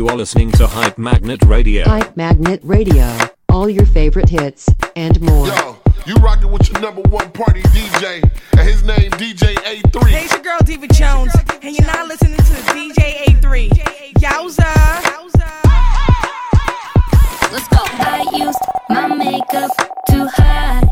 [0.00, 1.84] You are listening to Hype Magnet Radio.
[1.84, 3.18] Hype Magnet Radio.
[3.50, 5.46] All your favorite hits and more.
[5.46, 5.76] Yo,
[6.06, 10.08] you rocking with your number one party DJ, and his name DJ A3.
[10.08, 12.42] Hey, it's your girl Diva Jones, and you're not listening to
[12.72, 13.68] DJ A3.
[14.14, 14.74] Yowza.
[17.52, 17.76] Let's go.
[17.82, 18.58] I used
[18.88, 19.70] my makeup
[20.06, 20.89] to hide.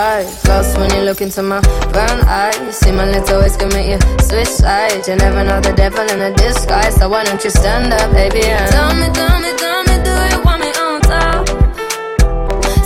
[0.00, 1.60] Thighs, lost when you look into my
[1.92, 2.76] brown eyes.
[2.80, 5.06] See my little ways can make you switch sides.
[5.08, 8.42] You never know the devil in a disguise, so why don't you stand up, baby?
[8.44, 11.42] And tell me, tell me, tell me, do you want me on top?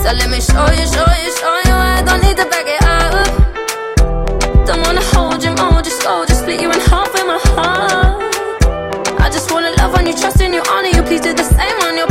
[0.02, 1.76] So let me show you, show you, show you.
[1.96, 3.28] I don't need to back it up.
[4.66, 8.22] Don't wanna hold you more, just go, just split you in half with my heart.
[9.24, 11.02] I just wanna love on you, trust in you, honor you.
[11.08, 12.10] Please do the same on your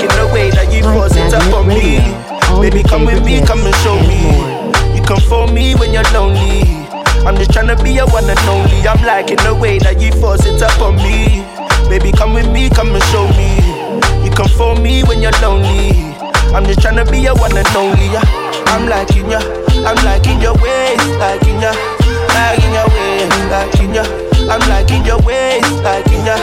[0.00, 2.00] liking the way that you pose it up on me.
[2.60, 4.96] Baby, come with me, come and show me.
[4.96, 6.64] You come for me when you're lonely.
[7.28, 8.80] I'm just tryna be your one and only.
[8.88, 11.44] I'm liking the way that you force it up on me.
[11.92, 13.60] Baby, come with me, come and show me.
[14.24, 16.16] You come for me when you're lonely.
[16.56, 18.08] I'm just tryna be your one and only.
[18.08, 18.24] Yeah.
[18.72, 19.40] I'm liking ya,
[19.84, 21.76] I'm liking your ways, liking ya,
[22.32, 24.04] liking your ways, liking ya.
[24.48, 26.36] I'm liking your ways, liking ya.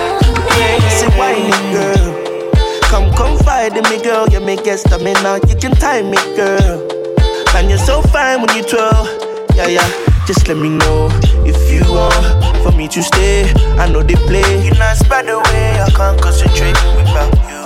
[0.53, 2.26] Yeah, say whiny girl.
[2.89, 4.27] Come confide in me, girl.
[4.29, 5.39] You make get stamina.
[5.47, 6.87] You can time me, girl.
[7.55, 9.05] And you're so fine when you twirl.
[9.55, 9.89] Yeah, yeah.
[10.25, 11.09] Just let me know
[11.45, 13.51] if you want for me to stay.
[13.77, 14.63] I know they play.
[14.63, 15.79] You're not by the way.
[15.81, 17.57] I can't concentrate without you.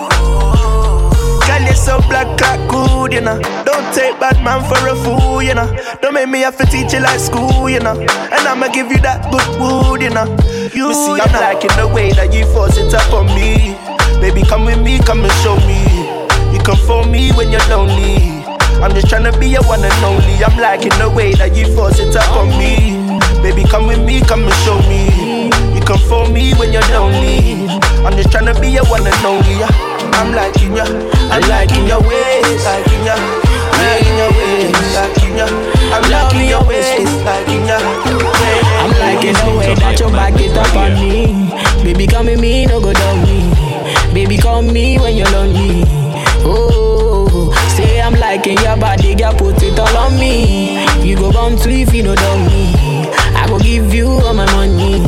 [1.46, 3.40] Girl, you're so black, like good, you know.
[3.66, 5.68] Don't take bad man for a fool, you know.
[6.02, 8.00] Don't make me have to teach you like school, you know.
[8.00, 10.26] And I'ma give you that good wood, you know.
[10.74, 13.76] You see, I'm liking the way that you force it up on me.
[14.22, 15.82] Baby, come with me, come and show me.
[16.54, 18.42] You come for me when you're lonely.
[18.82, 20.44] I'm just trying to be your one and only.
[20.44, 22.98] I'm liking the way that you force it up on me.
[23.42, 25.50] Baby, come with me, come and show me.
[25.74, 27.66] You come for me when you're lonely.
[28.06, 29.62] I'm just trying to be your one and only.
[30.18, 30.86] I'm liking ya,
[31.34, 33.18] I'm liking your ways, liking ya,
[33.82, 35.48] liking your ways, liking ya.
[35.94, 37.78] I'm liking your ways, liking ya.
[37.82, 41.50] I'm liking the way that you back it up on me.
[41.84, 43.71] Baby, come with me, no go down me.
[44.14, 45.84] Baby, call me when you're lonely.
[46.44, 50.84] Oh, say I'm liking your body, girl, put it all on me.
[51.02, 52.74] You go bound to if you know down me.
[53.36, 55.00] I go give you all my money.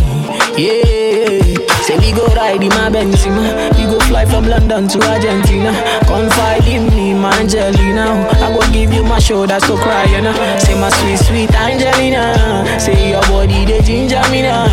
[0.56, 1.42] Yeah,
[1.84, 3.76] say we go ride in my Benzema.
[3.76, 5.74] We go fly from London to Argentina.
[6.08, 8.30] Confide in me, my Angelina.
[8.40, 10.34] I go give you my shoulder so cry, you know.
[10.60, 12.80] Say my sweet, sweet Angelina.
[12.80, 14.68] Say your body, they ginger me now.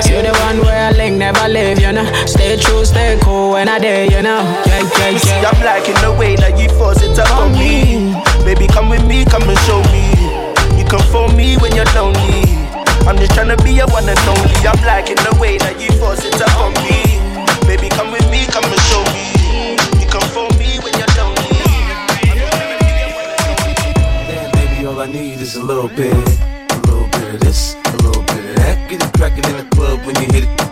[0.00, 0.92] Say the one where I
[1.24, 2.04] never leave, you know.
[2.26, 4.44] Stay true, stay cool when I there, you know.
[4.68, 5.18] Yeah, yeah, yeah.
[5.18, 5.40] See.
[5.48, 8.12] I'm liking the way that you force it up on me.
[8.44, 10.04] Baby, come with me, come and show me.
[10.76, 12.44] You come for me when you're lonely.
[13.08, 14.56] I'm just trying to be your one and only.
[14.68, 17.00] I'm liking the way that you force it up on me.
[17.64, 19.24] Baby, come with me, come and show me.
[19.96, 21.64] You come for me when you're lonely.
[24.28, 27.96] Damn, baby, all I need is a little bit, a little bit of this, a
[28.04, 28.76] little bit of that.
[28.90, 30.63] Get it crackin' in the club when you hit it.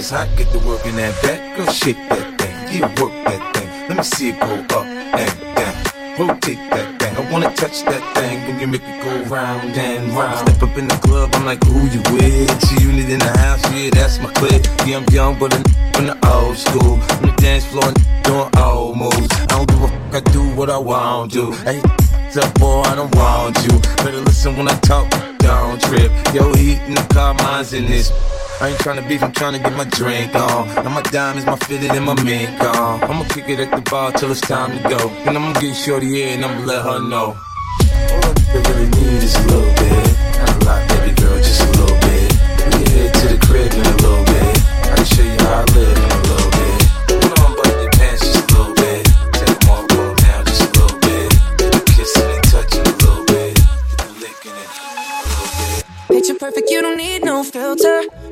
[0.00, 1.58] It's hot, get to work in that back.
[1.58, 3.68] Girl, shake that thing, yeah, work that thing.
[3.86, 5.76] Let me see it go up and down.
[6.16, 10.08] Rotate that thing, I wanna touch that thing when you make it go round and
[10.16, 10.48] round.
[10.48, 12.48] Step up in the club, I'm like, who you with?
[12.64, 14.64] See unit in the house, yeah, that's my clique.
[14.86, 16.96] Yeah, I'm young, but I'm from the old school.
[17.20, 19.28] On the dance floor, and doing old moves.
[19.36, 21.52] I don't give a fuck, I do what I want to.
[21.68, 21.82] Hey,
[22.40, 23.76] up, boy, I don't want you.
[24.00, 25.12] Better listen when I talk,
[25.44, 26.10] don't trip.
[26.32, 28.08] Yo, heat in the car, mine's in this.
[28.62, 30.68] I ain't tryna beef, I'm tryna get my drink on.
[30.84, 33.02] Now my diamonds, my fitted, and my mink on.
[33.04, 35.08] I'ma kick it at the bar till it's time to go.
[35.24, 37.28] And I'ma get shorty in and I'ma let her know.
[37.28, 40.38] All I really need is a little bit.
[40.38, 42.32] Not a lot, baby girl, just a little bit.
[42.66, 44.56] We head to the crib in a little bit.
[44.92, 46.29] I can show you how I live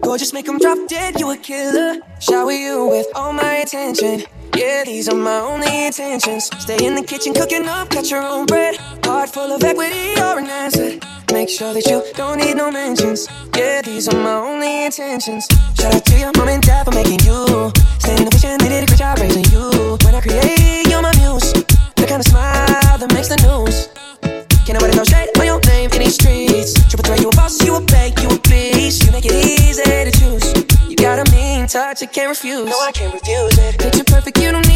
[0.09, 2.01] Gorgeous, make 'em drop dead, you a killer.
[2.19, 4.25] Shower you with all my attention.
[4.57, 6.49] Yeah, these are my only intentions.
[6.61, 8.79] Stay in the kitchen, cooking up, cut your own bread.
[9.05, 11.05] Heart full of equity or an asset.
[11.31, 13.29] Make sure that you don't need no mentions.
[13.55, 15.47] Yeah, these are my only intentions.
[15.79, 17.71] Shout out to your mom and dad for making you.
[17.99, 19.99] Stand in the vision, they did a great job raising you.
[20.05, 21.53] When I create, you're my muse.
[21.97, 23.77] The kind of smile that makes the news.
[24.65, 25.29] Can't nobody throw shade
[32.01, 32.67] I can't refuse.
[32.67, 33.79] No, I can't refuse it.
[33.79, 34.68] Picture perfect, you don't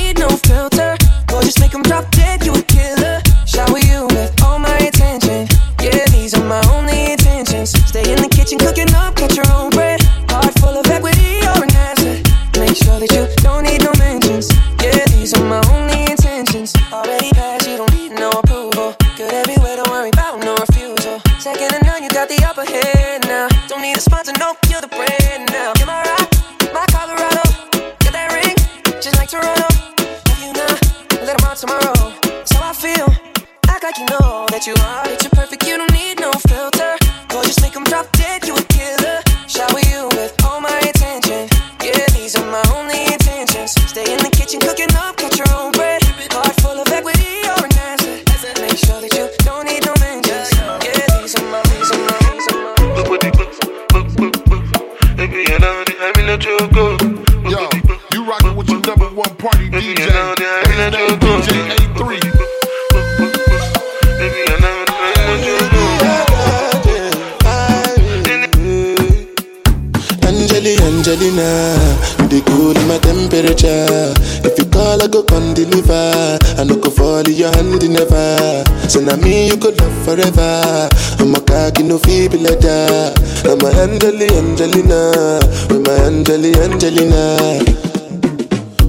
[80.03, 80.89] forever.
[81.19, 83.15] I'm a cocky no feeble that.
[83.47, 85.41] I'm a Angeli, Angelina,
[85.71, 87.39] with my Angeli, Angelina.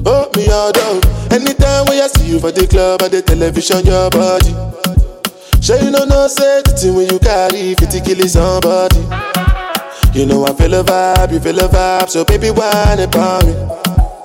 [0.06, 1.02] Oh, me all down.
[1.32, 4.54] Anytime when I see you for the club or the television, your body.
[5.64, 9.00] Sure you know no safety when you carry 50 kill somebody.
[10.14, 13.54] You know I feel a vibe, you feel a vibe, so baby whine about me.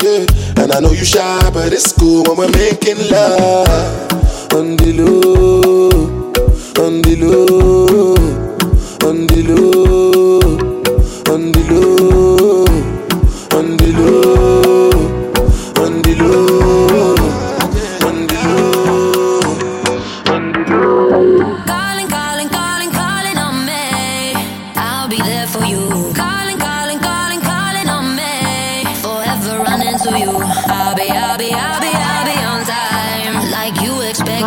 [0.03, 0.27] Yeah,
[0.63, 3.69] and I know you shy, but it's cool when we're making love.
[4.53, 5.91] On the low,
[6.81, 8.15] on the low,
[9.09, 10.41] on the low,
[11.33, 12.65] on the low,
[13.59, 14.91] on the low,
[15.83, 17.17] on the low,
[18.07, 19.41] on the low.
[21.67, 24.35] Calling, calling, calling, calling on me.
[24.77, 25.89] I'll be there for you.
[26.15, 28.85] Calling, calling, calling, calling on me.
[29.03, 30.58] Forever running to you.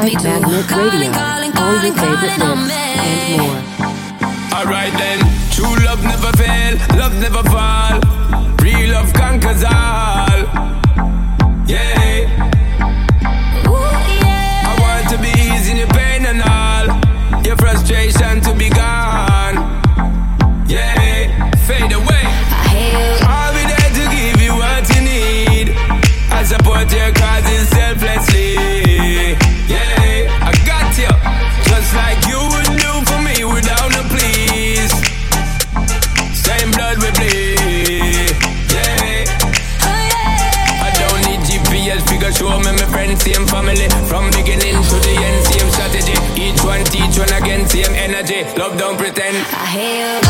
[0.02, 1.12] Midnight Magnet Radio.
[1.12, 4.60] Calling, calling, All your favorite hits and more.
[4.60, 5.20] Alright then,
[5.52, 8.00] true love never fail, love never fall.
[8.64, 10.31] Real love conquers all.
[43.22, 43.88] same family.
[44.10, 46.18] From beginning to the end, same strategy.
[46.42, 48.44] Each one teach one again, same energy.
[48.58, 49.38] Love don't pretend.
[49.54, 50.21] I hear you.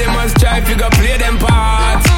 [0.00, 2.09] they must try if you go play them parts.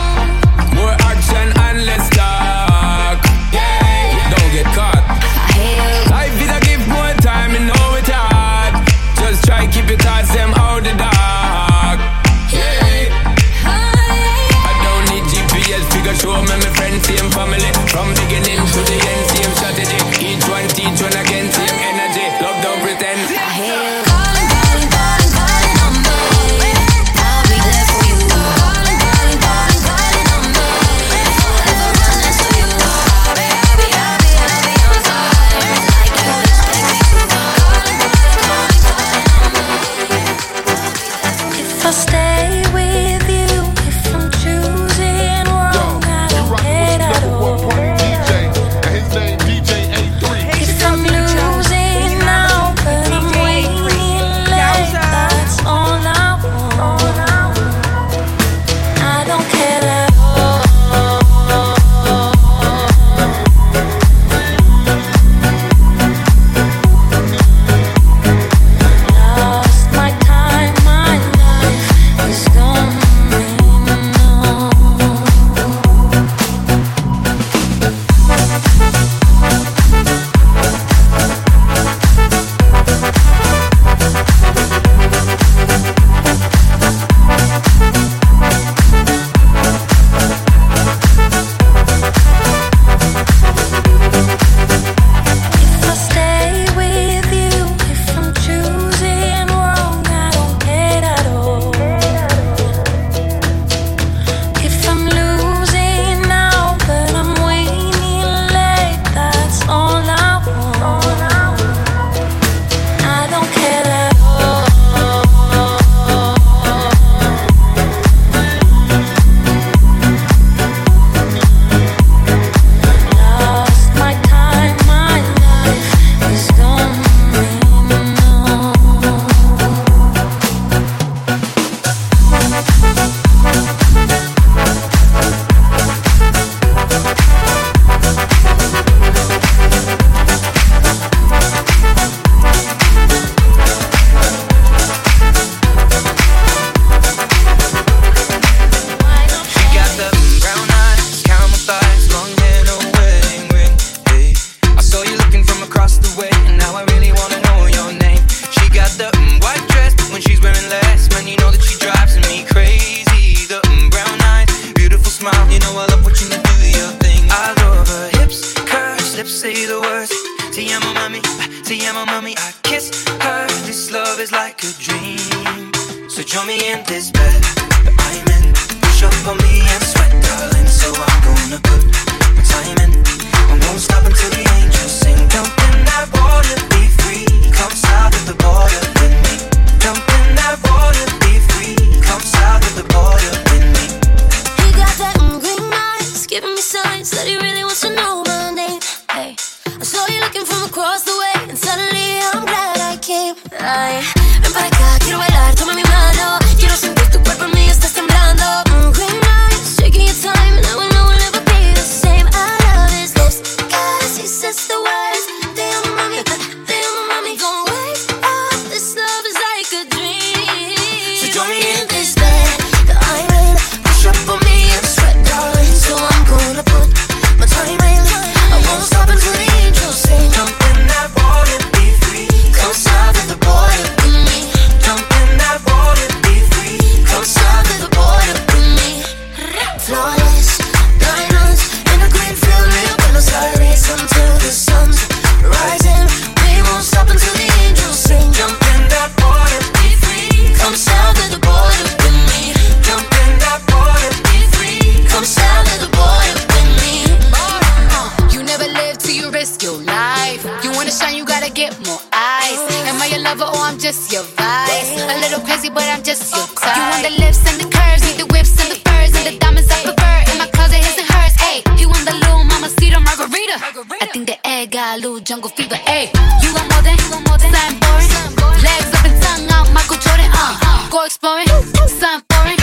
[280.92, 281.48] Go exploring,
[281.88, 282.56] something foreign.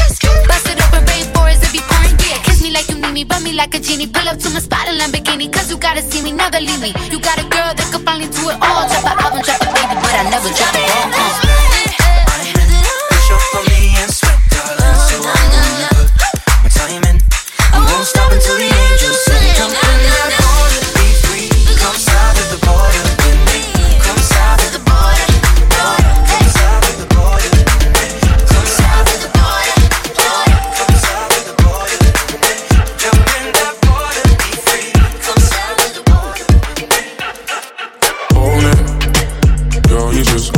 [0.46, 2.14] Bust it open, rainforest, it be pouring.
[2.22, 4.06] Yeah, kiss me like you need me, rub me like a genie.
[4.06, 6.94] Pull up to my spot in Lamborghini, cause you gotta see me, never leave me.
[7.10, 8.86] You got a girl that could finally do it all.
[8.86, 10.79] Drop an album, drop a baby, but I never drop it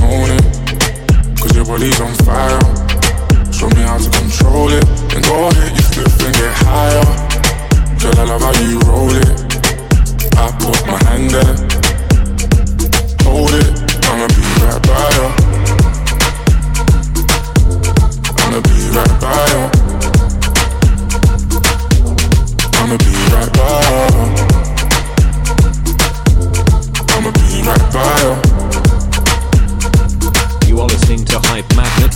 [0.03, 0.43] own it.
[1.39, 2.59] Cause your body's on fire.
[3.51, 4.85] Show me how to control it.
[5.09, 7.05] Then go ahead, you flip and get higher.
[7.99, 9.29] Girl, I love how you roll it.
[10.37, 11.55] I put my hand there.
[13.25, 13.69] Hold it,
[14.09, 15.27] I'ma be right by you.
[18.41, 19.63] I'ma be right by you.
[22.79, 24.05] I'ma be right by you.
[27.13, 28.01] I'ma be right by.
[28.21, 28.40] You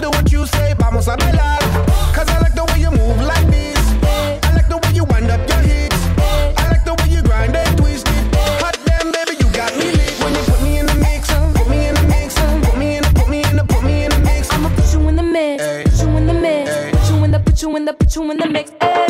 [0.00, 1.58] Do what you say, vamos a bailar.
[2.14, 3.78] Cause I like the way you move like this.
[4.46, 5.96] I like the way you wind up your hips.
[6.56, 8.34] I like the way you grind and twist it.
[8.62, 10.14] Hot damn, baby, you got me lit.
[10.22, 12.78] When you put me in the mix, uh, put me in the mix, uh, put
[12.78, 14.48] me in the, put me in the, put me in the mix.
[14.52, 17.40] I'ma put you in the mix, put you in the mix, put you in the,
[17.40, 18.70] put you in the, put you in the mix.
[18.80, 19.07] Okay.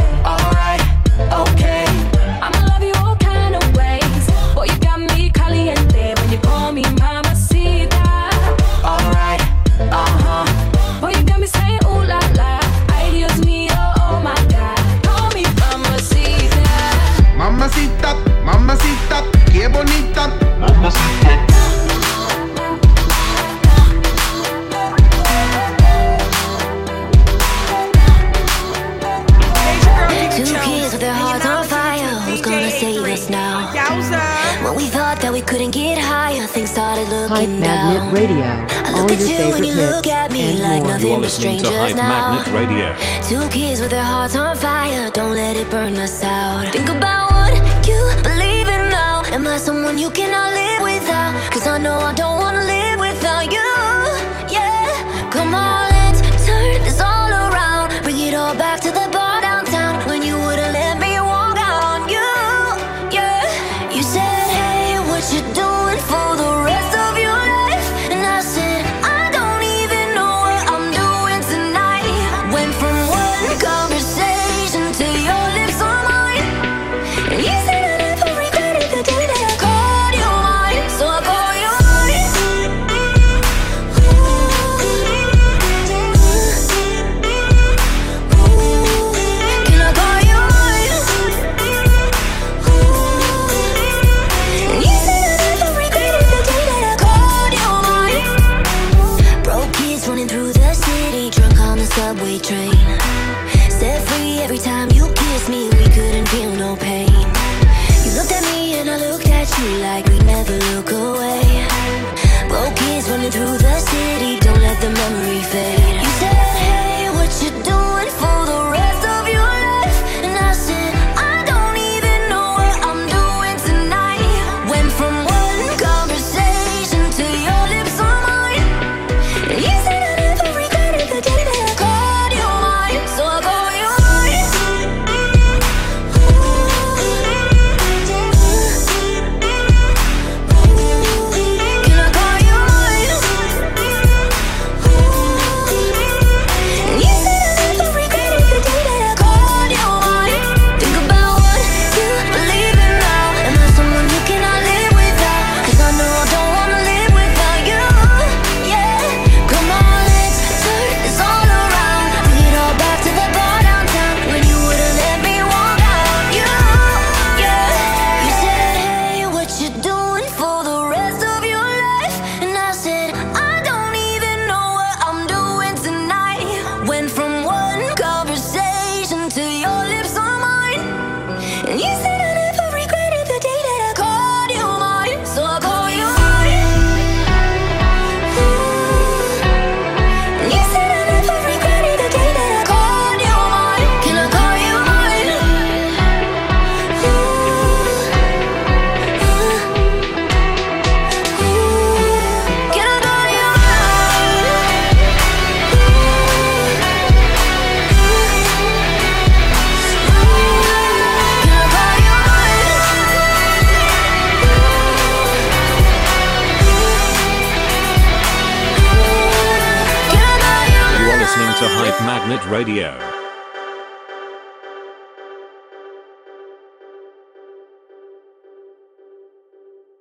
[40.99, 42.43] You are listening to Hype now.
[42.43, 42.89] Magnet Radio.
[43.23, 45.11] Two kids with their hearts on fire.
[45.11, 46.73] Don't let it burn us out.
[46.73, 47.55] Think about what
[47.87, 49.23] you believe in now.
[49.27, 51.53] Am I someone you cannot live without?
[51.53, 52.13] Cause I know I